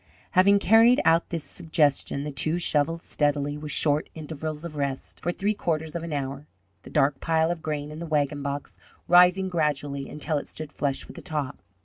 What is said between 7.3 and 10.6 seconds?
of grain in the wagon box rising gradually until it